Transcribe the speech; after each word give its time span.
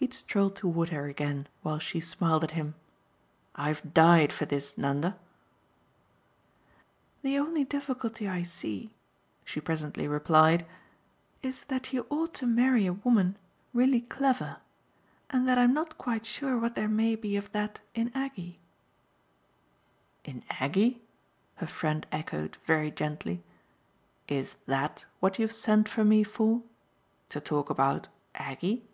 He 0.00 0.06
had 0.06 0.14
strolled 0.14 0.56
toward 0.56 0.88
her 0.88 1.04
again 1.08 1.46
while 1.60 1.78
she 1.78 2.00
smiled 2.00 2.42
at 2.42 2.52
him. 2.52 2.74
"I've 3.54 3.92
died 3.92 4.32
for 4.32 4.46
this, 4.46 4.78
Nanda." 4.78 5.18
"The 7.20 7.38
only 7.38 7.64
difficulty 7.64 8.26
I 8.26 8.42
see," 8.42 8.94
she 9.44 9.60
presently 9.60 10.08
replied, 10.08 10.64
"is 11.42 11.60
that 11.66 11.92
you 11.92 12.06
ought 12.08 12.32
to 12.36 12.46
marry 12.46 12.86
a 12.86 12.94
woman 12.94 13.36
really 13.74 14.00
clever 14.00 14.56
and 15.28 15.46
that 15.46 15.58
I'm 15.58 15.74
not 15.74 15.98
quite 15.98 16.24
sure 16.24 16.56
what 16.58 16.76
there 16.76 16.88
may 16.88 17.14
be 17.14 17.36
of 17.36 17.52
that 17.52 17.82
in 17.94 18.10
Aggie." 18.14 18.58
"In 20.24 20.42
Aggie?" 20.58 21.02
her 21.56 21.66
friend 21.66 22.06
echoed 22.10 22.56
very 22.64 22.90
gently. 22.90 23.44
"Is 24.28 24.56
THAT 24.64 25.04
what 25.20 25.38
you've 25.38 25.52
sent 25.52 25.90
for 25.90 26.04
me 26.06 26.24
for 26.24 26.62
to 27.28 27.38
talk 27.38 27.68
about 27.68 28.08
Aggie?" 28.34 28.86